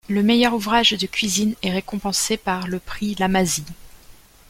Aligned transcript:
Le 0.09 0.23
meilleur 0.23 0.55
ouvrage 0.55 0.93
de 0.93 1.05
cuisine 1.05 1.53
est 1.61 1.69
récompensé 1.69 2.35
par 2.35 2.65
le 2.67 2.79
prix 2.79 3.13
La 3.19 3.27
Mazille. 3.27 3.63